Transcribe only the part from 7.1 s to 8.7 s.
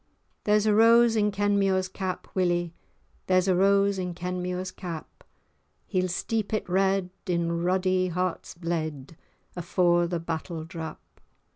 in ruddie heart's